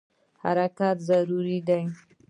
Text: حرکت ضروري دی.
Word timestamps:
حرکت 0.43 0.97
ضروري 1.09 1.59
دی. 1.67 1.83